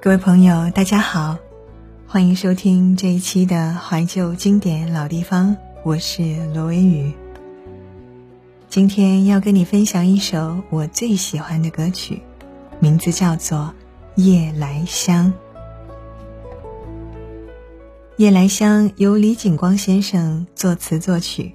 [0.00, 1.36] 各位朋友，大家好，
[2.06, 6.22] 欢迎收听这一期的怀旧经典老地方，我是
[6.54, 7.12] 罗维宇。
[8.68, 12.22] 今天要跟你分享一首我最喜欢的歌曲，
[12.78, 13.74] 名字叫做
[14.22, 15.26] 《夜来香》。
[18.18, 21.52] 《夜来香》由李景光先生作词作曲，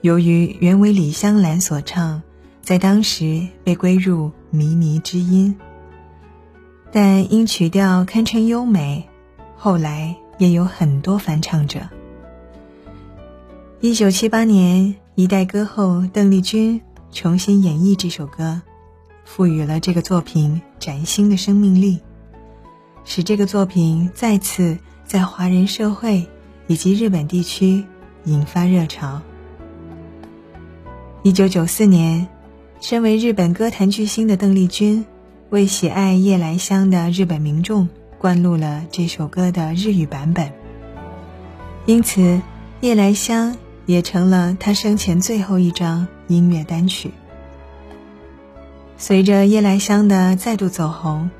[0.00, 2.20] 由于原为李香兰所唱，
[2.62, 5.56] 在当时被归入靡靡之音。
[6.90, 9.06] 但因曲调堪称优美，
[9.56, 11.80] 后来也有很多翻唱者。
[13.80, 16.80] 一九七八年，一代歌后邓丽君
[17.12, 18.62] 重新演绎这首歌，
[19.24, 22.00] 赋予了这个作品崭新的生命力，
[23.04, 26.26] 使这个作品再次在华人社会
[26.66, 27.84] 以及日本地区
[28.24, 29.20] 引发热潮。
[31.22, 32.26] 一九九四年，
[32.80, 35.04] 身为日本歌坛巨星的邓丽君。
[35.50, 37.88] 为喜爱夜来香的日本民众
[38.18, 40.52] 灌录了这首歌的日语版本，
[41.86, 42.42] 因此
[42.82, 47.12] 夜来香也成了他生前最后一张音乐单曲。
[48.98, 51.30] 随着夜来香的再度走红，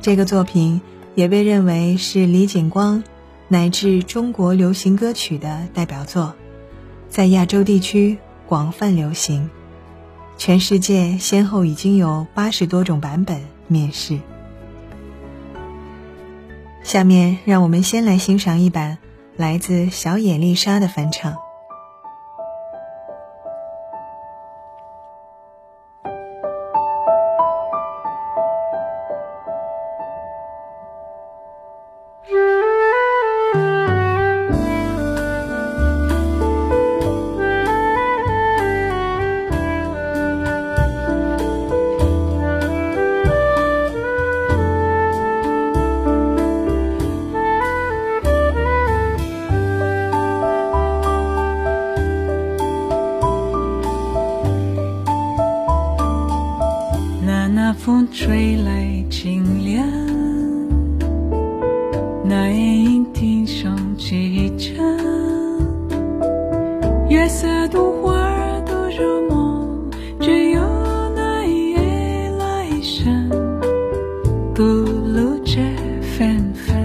[0.00, 0.80] 这个作品
[1.14, 3.04] 也被认为是李景光
[3.46, 6.34] 乃至中国流行歌曲的代表作，
[7.08, 9.48] 在亚洲地区广泛流行。
[10.36, 14.18] 全世界先后已经有八十多种版本面世。
[16.82, 18.98] 下面让我们先来欣赏一版
[19.36, 21.43] 来自小野丽莎的翻唱。
[74.84, 75.62] 吐露着
[76.02, 76.76] 芬芳。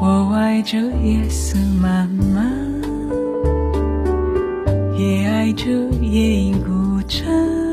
[0.00, 2.40] 我爱这夜色茫茫，
[4.98, 5.70] 也爱这
[6.00, 7.65] 夜莺孤城。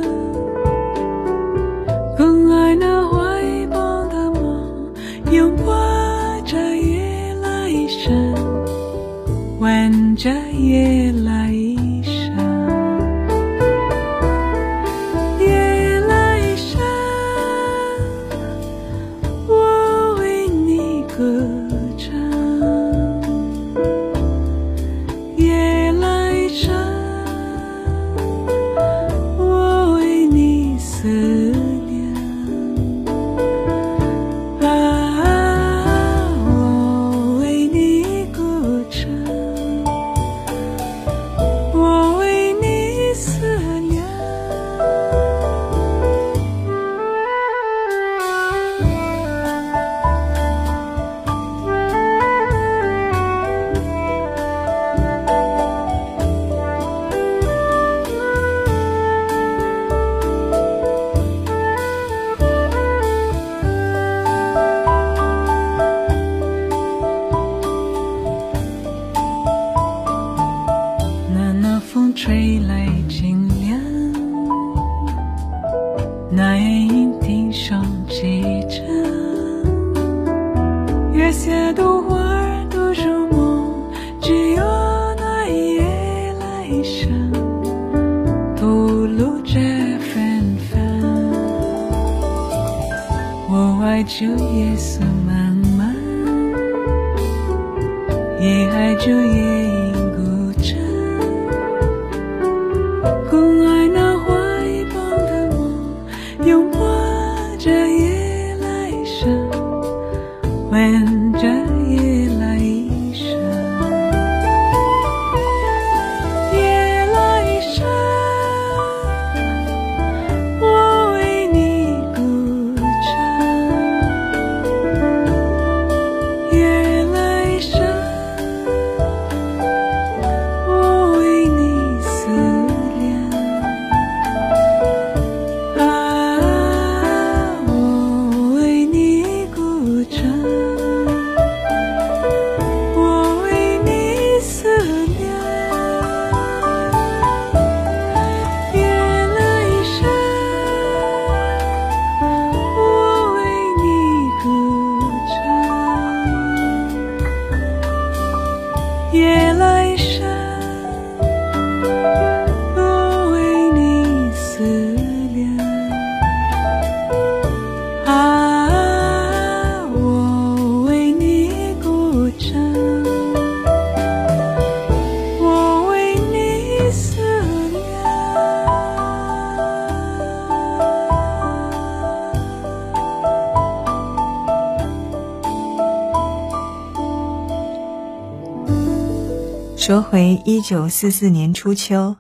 [189.86, 192.16] 说回一九四四年初秋，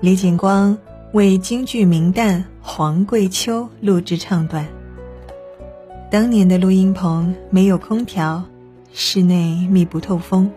[0.00, 0.78] 李景光
[1.12, 4.66] 为京剧名旦黄桂秋录制唱段。
[6.10, 8.44] 当年的录音棚没有空调，
[8.94, 10.50] 室内密不透风。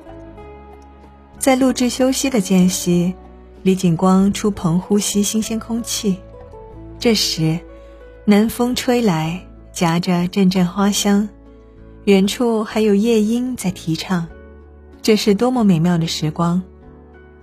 [1.39, 3.13] 在录制休息的间隙，
[3.61, 6.15] 李景光出棚呼吸新鲜空气。
[6.99, 7.59] 这时，
[8.23, 11.27] 南风吹来，夹着阵阵花香，
[12.05, 14.25] 远处还有夜莺在啼唱。
[15.07, 16.61] 这是多么美妙的时光！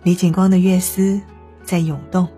[0.02, 1.22] 李景光的乐思
[1.62, 2.28] 在涌动。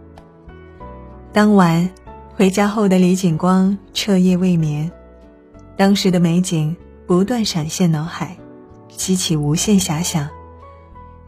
[1.33, 1.91] 当晚
[2.37, 4.93] 回家后的李景光彻夜未眠。
[5.77, 6.77] 当时的美景
[7.09, 8.37] 不断闪现脑海，
[8.89, 10.29] 激起无限遐想，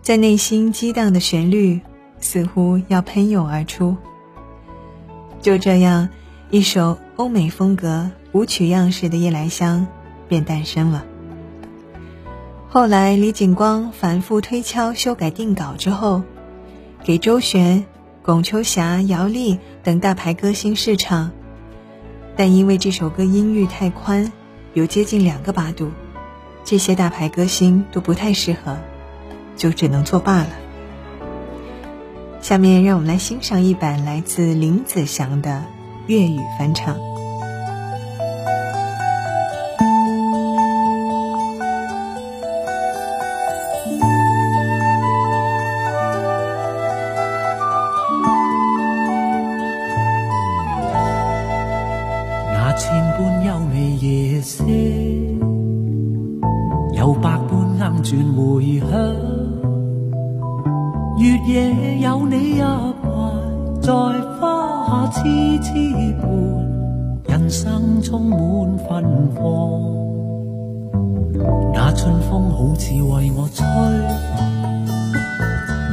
[0.00, 1.80] 在内心激荡的旋律
[2.20, 3.96] 似乎要喷涌而出。
[5.42, 6.08] 就这样，
[6.50, 9.80] 一首欧美风格舞曲样式的《夜来香》
[10.28, 11.04] 便诞生了。
[12.70, 16.22] 后来，李景光反复推敲、修改定稿之后，
[17.02, 17.86] 给周璇、
[18.22, 21.30] 龚秋霞、姚丽等大牌歌星试唱，
[22.36, 24.30] 但因为这首歌音域太宽。
[24.74, 25.90] 有接近两个八度，
[26.62, 28.76] 这些大牌歌星都不太适合，
[29.56, 30.50] 就只能作罢了。
[32.42, 35.64] 下面让我们来欣赏一版来自林子祥的
[36.06, 37.07] 粤语翻唱。
[56.92, 58.88] 有百般硬转回响，
[61.18, 62.66] 月夜有你一怀，
[63.80, 63.92] 在
[64.38, 65.18] 花下痴
[65.62, 65.70] 痴
[66.20, 66.28] 伴，
[67.28, 68.38] 人生充满
[68.78, 68.86] 芬
[69.34, 69.40] 芳。
[71.74, 73.64] 那春风好似为我吹，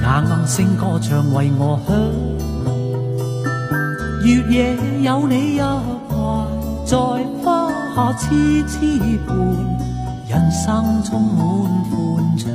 [0.02, 1.96] 那暗声歌唱为我响。
[4.24, 6.48] 月夜有你一怀，
[6.86, 6.98] 在
[7.44, 7.65] 花
[7.96, 9.38] 下痴痴伴。
[10.28, 11.38] 人生充满
[11.90, 12.52] 欢畅，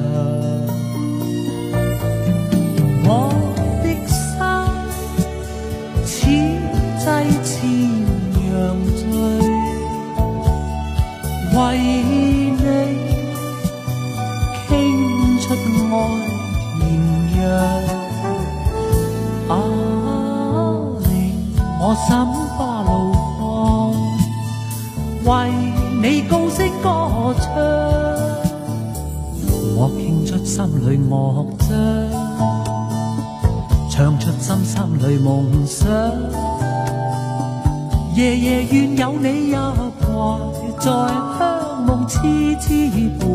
[42.07, 42.89] 痴痴
[43.19, 43.29] 伴，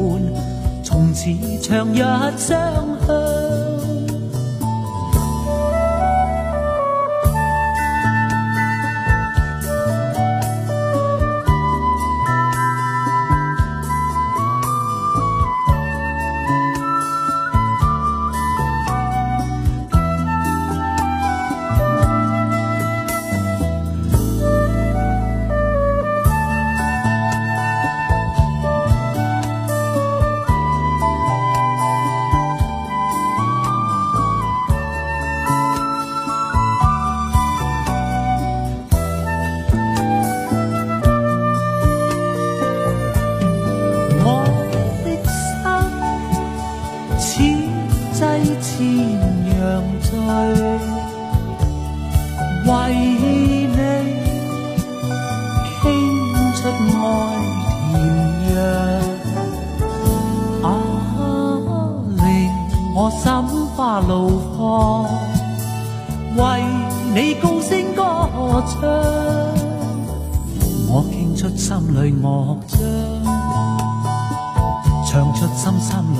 [0.83, 1.29] 从此
[1.61, 1.97] 长日
[2.37, 3.74] 相向。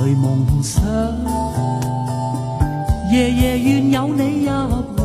[0.06, 0.84] 心里梦想。
[3.12, 4.50] 夜夜愿有你入
[4.96, 5.02] 怀，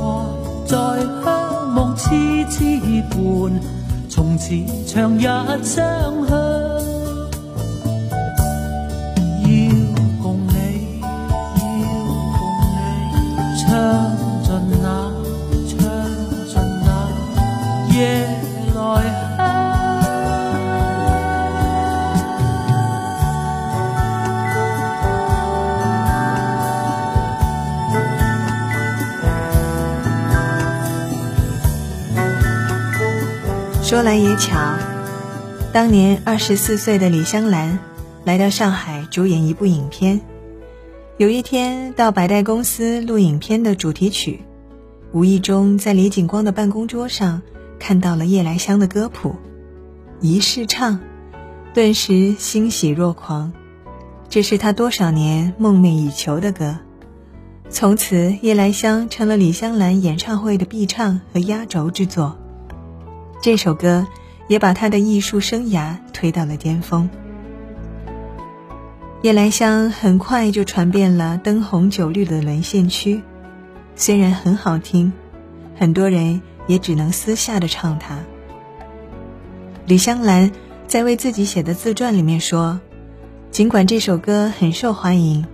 [0.67, 0.77] 在
[1.23, 2.09] 香梦痴
[2.51, 2.79] 痴
[3.09, 3.59] 伴，
[4.07, 4.53] 从此
[4.85, 5.23] 长日
[5.63, 7.00] 相向。
[33.91, 34.57] 说来也巧，
[35.73, 37.77] 当年二十四岁的李香兰
[38.23, 40.21] 来到上海主演一部影片，
[41.17, 44.39] 有一天到百代公司录影片的主题曲，
[45.11, 47.41] 无意中在李景光的办公桌上
[47.79, 49.35] 看到了夜来香的歌谱，
[50.21, 51.01] 一试唱，
[51.73, 53.51] 顿时欣喜若狂。
[54.29, 56.77] 这是他多少年梦寐以求的歌，
[57.69, 62.37] 从此夜来香成了李香兰演唱会的必唱和压轴之作。
[63.41, 64.05] 这首歌
[64.47, 67.09] 也把他的艺术生涯推到了巅峰。
[69.23, 73.21] 夜来香很快就传遍了灯红酒绿的沦陷区，
[73.95, 75.11] 虽然很好听，
[75.75, 78.19] 很多人也只能私下的唱它。
[79.85, 80.51] 李香兰
[80.87, 82.79] 在为自己写的自传里面说。
[83.49, 85.45] 尽管这首歌很受欢迎，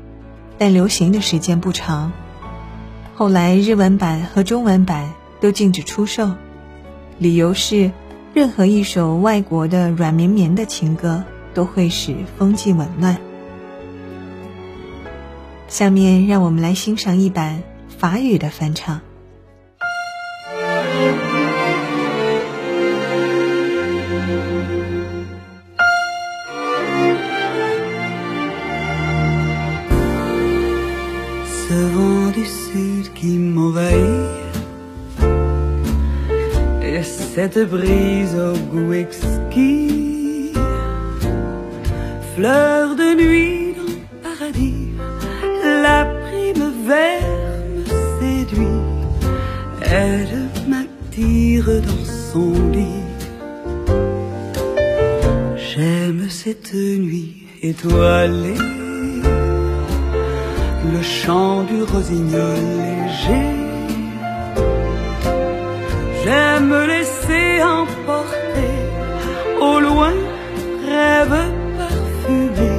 [0.60, 2.12] 但流行的时间不长。
[3.16, 6.30] 后来日文版和中文版都禁止出售，
[7.20, 7.92] 理由是
[8.34, 13.18] 任何一首外国的软绵绵的情歌都会使风气紊乱。
[15.68, 19.02] 下面让我们来欣赏一版法语的翻唱。
[37.50, 40.52] Cette brise au goût exquis,
[42.36, 44.90] fleur de nuit dans le paradis,
[45.64, 47.08] la primavera
[47.74, 47.86] me
[48.20, 48.84] séduit,
[49.82, 53.06] elle m'attire dans son lit.
[55.56, 58.62] J'aime cette nuit étoilée,
[60.94, 63.67] le chant du rossignol léger.
[66.28, 67.06] J'aime les
[67.64, 68.70] emporté
[69.62, 70.14] au loin,
[70.86, 71.40] rêve
[71.78, 72.74] parfumé,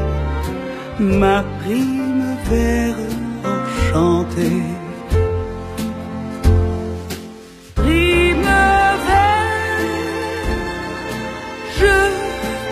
[0.99, 3.07] ma primavera
[3.55, 4.65] enchantée.
[7.75, 9.31] Primavera,
[11.79, 11.97] je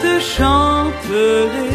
[0.02, 1.65] te chanterai.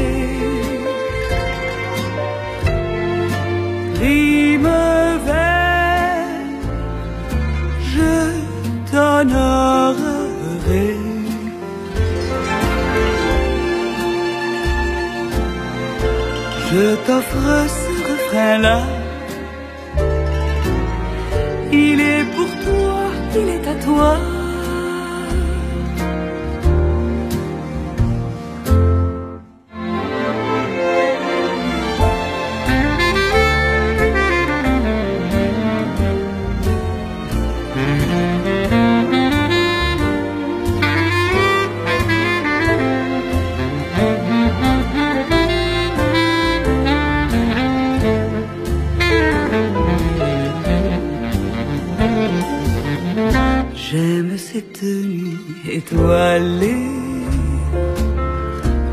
[16.72, 18.80] Je t'offre ce refrain-là.
[21.72, 23.00] Il est pour toi,
[23.36, 24.41] il est à toi.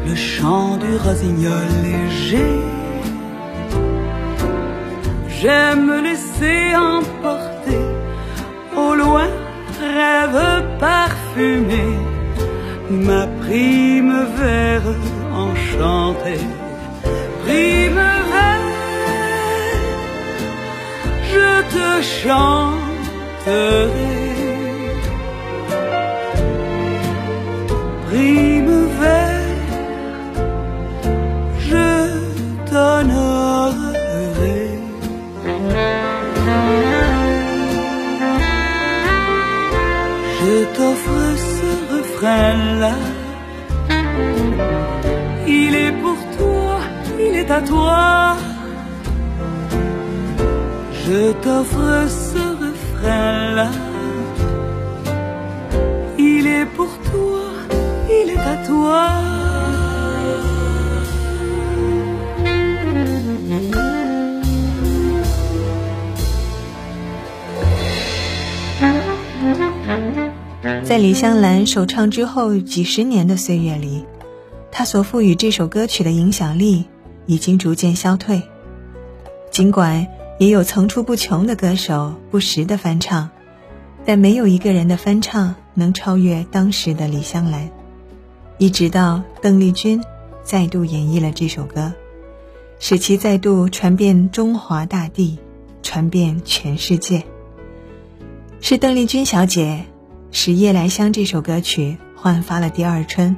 [0.06, 2.60] Le chant du rossignol léger.
[5.28, 7.84] J'aime laisser emporter
[8.76, 9.28] au loin,
[9.80, 11.84] rêve parfumé,
[12.90, 14.94] ma primavera
[15.32, 16.44] enchantée.
[17.44, 18.50] Primavera,
[21.32, 23.88] je te chanterai.
[70.84, 74.04] 在李香兰首唱之后几十年的岁月里，
[74.70, 76.86] 她所赋予这首歌曲的影响力
[77.28, 78.42] 已经逐渐消退。
[79.52, 80.08] 尽管
[80.38, 83.30] 也有层出不穷的歌手不时的翻唱，
[84.04, 87.70] 但没有一个人的翻唱能超越当时的李香兰。
[88.56, 90.02] 一直到邓丽君
[90.42, 91.92] 再度演绎了这首歌，
[92.80, 95.38] 使其再度传遍中华大地，
[95.82, 97.25] 传遍全世界。
[98.61, 99.85] 是邓丽君小姐
[100.30, 103.37] 使《夜来香》这首歌曲焕发了第二春，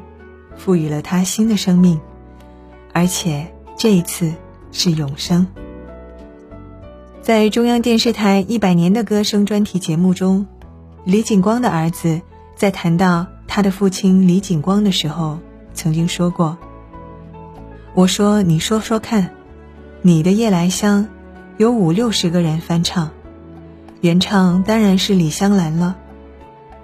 [0.57, 2.01] 赋予了它新的生命，
[2.93, 4.35] 而且这一次
[4.73, 5.47] 是永生。
[7.23, 10.47] 在中央电视台《一百年的歌声》专题节目中，
[11.05, 12.21] 李景光的儿子
[12.55, 15.39] 在谈到他的父亲李景光的时候，
[15.73, 16.59] 曾经说过
[17.97, 19.31] ：“我说你说说看，
[20.03, 21.05] 你的《夜来香》
[21.57, 23.09] 有五六十个人翻唱，
[24.03, 25.97] 原唱当然是李香兰了。”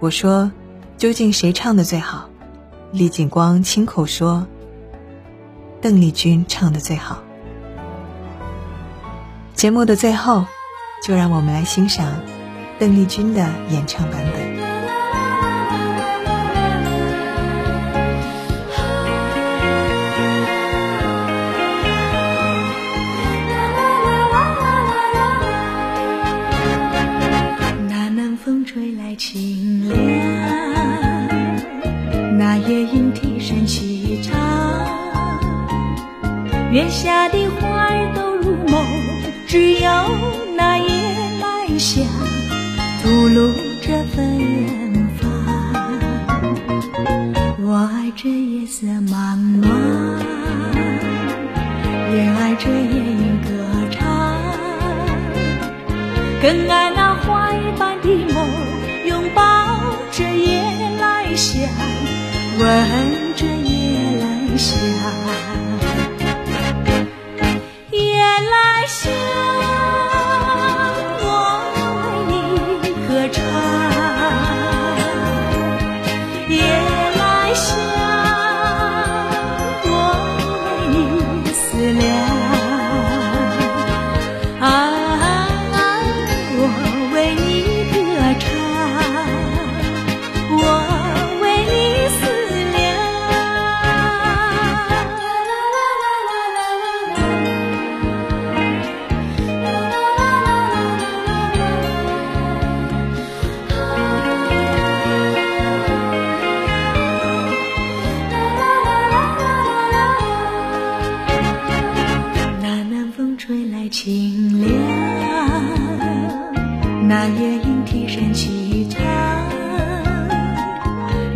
[0.01, 0.51] 我说
[0.97, 2.31] ：“究竟谁唱的最好？”
[2.91, 4.47] 李景光亲口说
[5.87, 7.23] ：“邓丽君唱的最好。”
[9.55, 10.45] 节目的最后，
[11.01, 12.13] 就让我们来欣赏
[12.81, 14.46] 邓丽君的演唱版本。
[36.77, 38.85] 月下的花儿都入梦。
[39.49, 39.91] 只有
[40.59, 40.85] 那夜
[41.41, 42.05] 来香
[43.03, 45.25] 吐露着芬芳，
[47.65, 49.65] 我爱这夜色茫茫，
[52.13, 53.49] 也爱这夜莺歌
[53.91, 54.05] 唱，
[56.43, 58.47] 更爱那花一般的梦，
[59.07, 59.43] 拥抱
[60.13, 60.63] 着夜
[61.01, 61.63] 来香，
[62.59, 63.26] 闻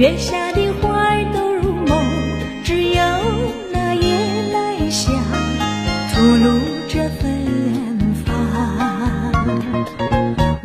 [0.00, 2.02] 月下的花儿都入梦，
[2.64, 3.02] 只有
[3.70, 4.16] 那夜
[4.50, 5.12] 来香
[6.14, 6.58] 吐露
[6.88, 7.20] 着芬
[8.24, 8.32] 芳。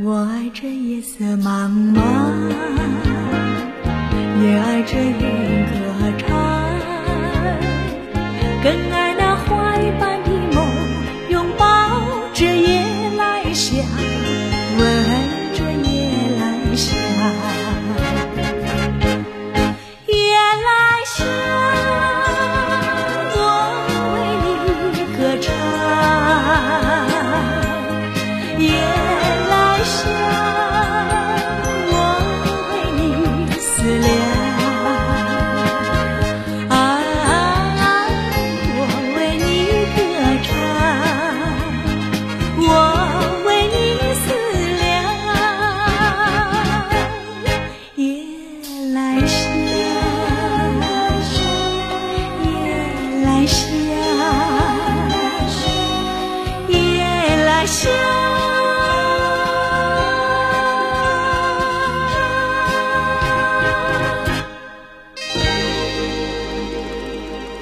[0.02, 1.85] 我爱这夜色茫茫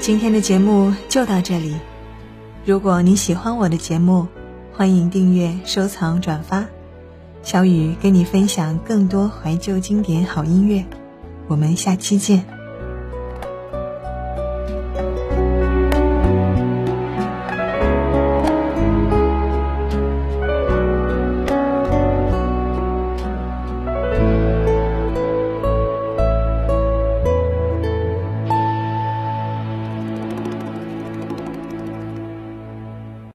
[0.03, 1.77] 今天的节目就到这里。
[2.65, 4.27] 如果你喜欢我的节目，
[4.73, 6.65] 欢迎订阅、收藏、转发。
[7.41, 10.83] 小雨跟你分享更多怀旧经典好音乐，
[11.47, 12.52] 我们下期见。